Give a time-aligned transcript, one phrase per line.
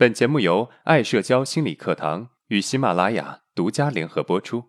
[0.00, 4.64] 本节目由爱社交心理课堂与喜马拉雅独家联合播出。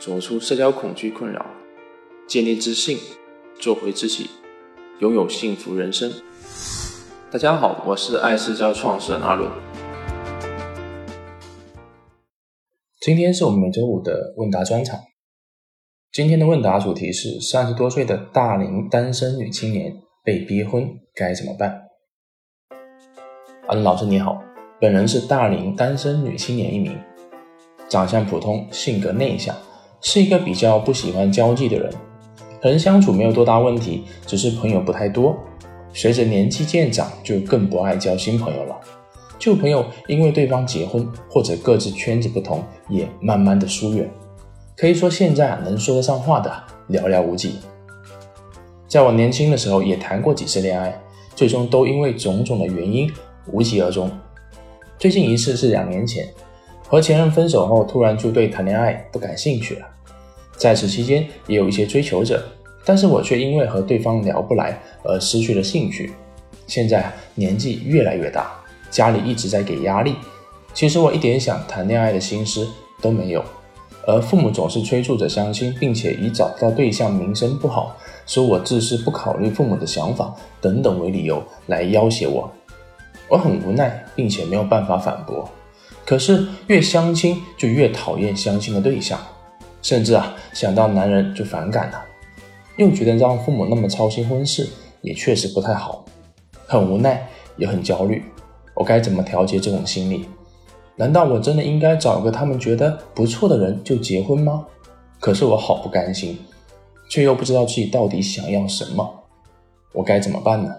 [0.00, 1.46] 走出社交恐惧困扰，
[2.26, 2.98] 建立自信，
[3.60, 4.28] 做回自己，
[4.98, 6.12] 拥有幸福人生。
[7.30, 9.48] 大家好，我是爱社交创始人阿伦。
[13.00, 14.98] 今天是我们每周五的问答专场。
[16.10, 21.82] 今天的问答主题是：三十多岁的大龄单身女青年被逼婚该怎么办？
[23.68, 24.42] 嗯老师你好，
[24.78, 26.98] 本人是大龄单身女青年一名，
[27.88, 29.56] 长相普通，性格内向，
[30.00, 31.90] 是一个比较不喜欢交际的人，
[32.60, 35.38] 和人相处没有多大问题，只是朋友不太多。
[35.92, 38.78] 随着年纪渐长，就更不爱交新朋友了。
[39.38, 44.10] 旧朋友因为对方结婚或者各自圈子不同，也慢慢的疏远。
[44.76, 46.52] 可以说，现在，能说得上话的
[46.90, 47.54] 寥寥无几。
[48.90, 51.00] 在我年轻的时候，也谈过几次恋爱，
[51.36, 53.08] 最终都因为种种的原因
[53.46, 54.10] 无疾而终。
[54.98, 56.26] 最近一次是两年前，
[56.88, 59.86] 和前任分手后，突然就对谈恋爱不感兴趣了。
[60.56, 62.44] 在此期间，也有一些追求者，
[62.84, 66.10] 但是我却因为和对方聊不来而失去了兴趣。
[66.66, 68.50] 现在年纪越来越大，
[68.90, 70.16] 家里一直在给压力，
[70.74, 72.68] 其实我一点想谈恋爱的心思
[73.00, 73.44] 都没有。
[74.10, 82.50] 而父母总是催促着相亲，并且以找不到对象、名声不好、说我自私、不考虑父母的想法等等为理由来要挟我。
[83.28, 85.48] 我很无奈，并且没有办法反驳。
[86.04, 89.18] 可是越相亲就越讨厌相亲的对象，
[89.80, 92.04] 甚至啊想到男人就反感了，
[92.76, 94.68] 又觉得让父母那么操心婚事
[95.02, 96.04] 也确实不太好，
[96.66, 98.24] 很无奈也很焦虑。
[98.74, 100.26] 我该怎么调节这种心理？
[101.00, 104.66] 难道我真的应该找个他们觉得不错的人就结婚吗？
[105.18, 106.38] 可是我好不甘心，
[107.08, 109.10] 却又不知道自己到底想要什么，
[109.94, 110.70] 我该怎么办呢？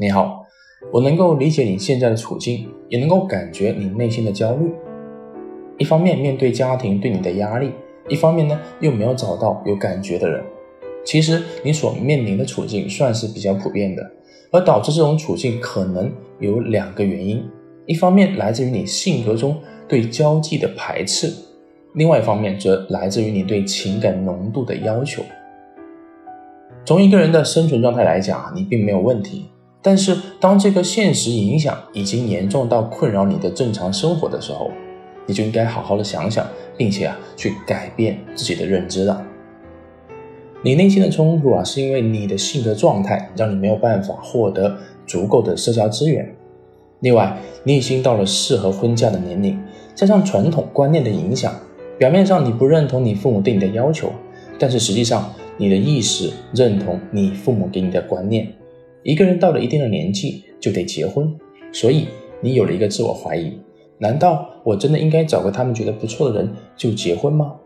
[0.00, 0.46] 你好，
[0.90, 4.72] 我能够理解你现在的处境，也能够感觉你内心的焦虑。
[5.76, 7.72] 一方面面对家庭对你的压力，
[8.08, 10.42] 一方面呢又没有找到有感觉的人。
[11.04, 14.10] 其实你所面临的处境算是比较普遍的，
[14.50, 16.10] 而导致这种处境可能
[16.40, 17.46] 有两个原因。
[17.86, 19.56] 一方面来自于你性格中
[19.88, 21.32] 对交际的排斥，
[21.94, 25.22] 另外一方面则来自于你对情感浓度的要求。
[26.84, 29.46] 从一个人的生存状态来讲，你并没有问题。
[29.84, 34.70] 但是当这个现实影响已经严重到困扰你的正常生活的时候，
[35.26, 39.24] 你就应该好好的想想，并且啊去改变自己的认知了。
[40.62, 46.32] 你内心的冲突啊，是因为你的性格状态让你没有办法获得足够的社交资源。
[47.02, 49.58] 另外，你已经到了适合婚嫁的年龄，
[49.92, 51.52] 加上传统观念的影响，
[51.98, 54.12] 表面上你不认同你父母对你的要求，
[54.56, 58.46] 但是实际上你的意识认同你父母给你的观念。
[59.02, 61.28] 一个人到了一定的年纪就得结婚，
[61.72, 62.06] 所以
[62.40, 63.58] 你有了一个自我怀疑：
[63.98, 67.56] 难道我真的应该找个他们觉得不错的人就结婚吗？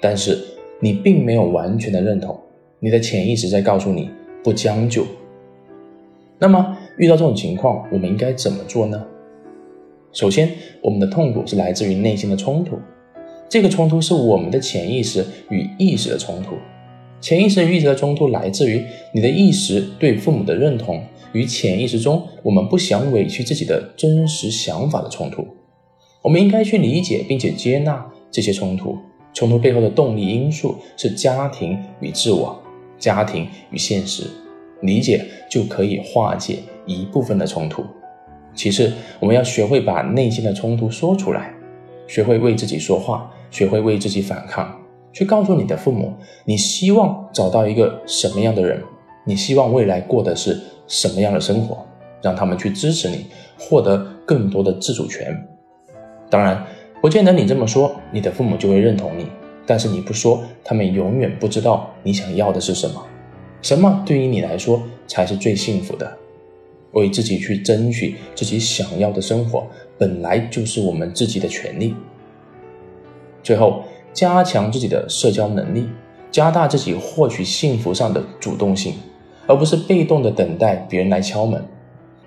[0.00, 0.38] 但是
[0.80, 2.40] 你并没有完全的认同，
[2.80, 4.08] 你的潜意识在告诉你
[4.42, 5.04] 不将就。
[6.38, 6.78] 那么。
[6.98, 9.04] 遇到这种情况，我们应该怎么做呢？
[10.12, 10.50] 首先，
[10.80, 12.78] 我们的痛苦是来自于内心的冲突，
[13.48, 16.54] 这个冲突是我们的潜意识与意识的冲突。
[17.20, 25.46] 潜意识与意识的冲突来自于你的意识对父母的认同与潜意识中我们不想委屈自己的真实想法的冲突。
[26.22, 28.96] 我们应该去理解并且接纳这些冲突。
[29.32, 32.62] 冲突背后的动力因素是家庭与自我，
[32.98, 34.24] 家庭与现实。
[34.82, 36.58] 理解就可以化解。
[36.86, 37.82] 一部分的冲突。
[38.54, 41.54] 其次，我们要学会把内心的冲突说出来，
[42.06, 44.78] 学会为自己说话，学会为自己反抗，
[45.10, 46.12] 去告诉你的父母，
[46.44, 48.82] 你希望找到一个什么样的人，
[49.24, 51.86] 你希望未来过的是什么样的生活，
[52.20, 53.24] 让他们去支持你，
[53.58, 53.96] 获得
[54.26, 55.34] 更多的自主权。
[56.28, 56.66] 当然，
[57.00, 59.26] 不见得你这么说，你的父母就会认同你。
[59.66, 63.02] 但是你不说，他们永远不知道你想要的是什么，
[63.64, 66.18] 什么对于你来说才是最幸福的。
[66.92, 69.66] 为自己去争取自己想要的生活，
[69.96, 71.96] 本来就是我们自己的权利。
[73.42, 73.82] 最后，
[74.12, 75.88] 加强自己的社交能力，
[76.30, 78.96] 加大自己获取幸福上的主动性，
[79.46, 81.64] 而不是被动的等待别人来敲门。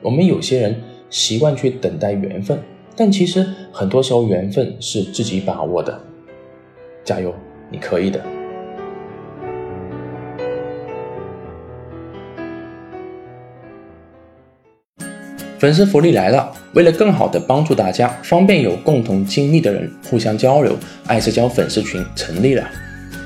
[0.02, 0.82] 我们有些人
[1.12, 2.60] 习惯去等待缘分，
[2.96, 6.02] 但其实很多时候缘分是自己把握的。
[7.06, 7.32] 加油，
[7.70, 8.37] 你可以的。
[15.60, 16.52] 粉丝福利来了！
[16.74, 20.78] 为了更好的帮助大家，方便有共同经历的人互相交流，
[21.08, 22.64] 爱社交粉丝群成立了。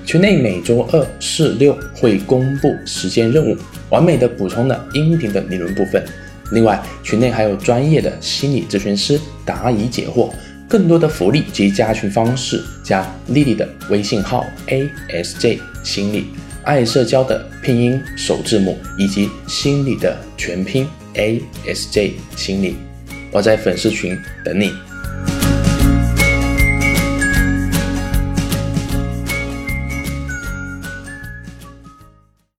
[0.05, 3.57] 群内每周二、四、六会公布实践任务，
[3.89, 6.01] 完美的补充了音频的理论部分。
[6.53, 10.29] 另外，群内还有专业的心理咨询师答疑解惑。
[10.69, 16.27] 更多的福利及加群方式，加丽丽的微信号 a s j 心理
[16.63, 22.75] 爱社交的拼音首字母以及心理的全拼 a s j 心理。
[23.31, 24.90] 我在粉丝群等你。